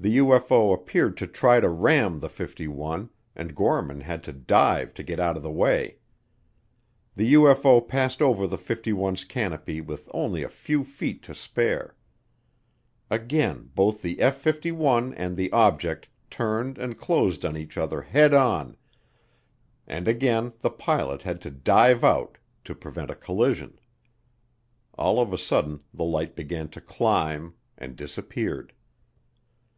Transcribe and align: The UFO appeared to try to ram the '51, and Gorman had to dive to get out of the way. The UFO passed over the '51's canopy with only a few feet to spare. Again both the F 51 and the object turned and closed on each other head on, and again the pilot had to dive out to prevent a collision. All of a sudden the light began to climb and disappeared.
The 0.00 0.18
UFO 0.18 0.72
appeared 0.72 1.16
to 1.16 1.26
try 1.26 1.58
to 1.58 1.68
ram 1.68 2.20
the 2.20 2.28
'51, 2.28 3.10
and 3.34 3.56
Gorman 3.56 4.02
had 4.02 4.22
to 4.22 4.32
dive 4.32 4.94
to 4.94 5.02
get 5.02 5.18
out 5.18 5.36
of 5.36 5.42
the 5.42 5.50
way. 5.50 5.96
The 7.16 7.32
UFO 7.34 7.80
passed 7.80 8.22
over 8.22 8.46
the 8.46 8.56
'51's 8.58 9.24
canopy 9.24 9.80
with 9.80 10.08
only 10.14 10.44
a 10.44 10.48
few 10.48 10.84
feet 10.84 11.24
to 11.24 11.34
spare. 11.34 11.96
Again 13.10 13.72
both 13.74 14.00
the 14.00 14.20
F 14.20 14.36
51 14.36 15.14
and 15.14 15.36
the 15.36 15.50
object 15.50 16.06
turned 16.30 16.78
and 16.78 16.96
closed 16.96 17.44
on 17.44 17.56
each 17.56 17.76
other 17.76 18.02
head 18.02 18.32
on, 18.32 18.76
and 19.84 20.06
again 20.06 20.52
the 20.60 20.70
pilot 20.70 21.22
had 21.22 21.40
to 21.40 21.50
dive 21.50 22.04
out 22.04 22.38
to 22.66 22.72
prevent 22.76 23.10
a 23.10 23.16
collision. 23.16 23.80
All 24.94 25.18
of 25.20 25.32
a 25.32 25.38
sudden 25.38 25.80
the 25.92 26.04
light 26.04 26.36
began 26.36 26.68
to 26.68 26.80
climb 26.80 27.54
and 27.76 27.96
disappeared. 27.96 28.72